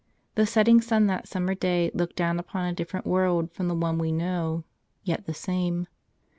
The 0.33 0.47
setting 0.47 0.81
sun 0.81 1.05
that 1.05 1.27
summer 1.27 1.53
day 1.53 1.91
looked 1.93 2.15
down 2.15 2.39
upon 2.39 2.65
a 2.65 2.73
different 2.73 3.05
world 3.05 3.51
from 3.51 3.67
the 3.67 3.75
one 3.75 3.99
we 3.99 4.11
know,— 4.11 4.63
yet 5.03 5.27
the 5.27 5.33
same. 5.35 5.85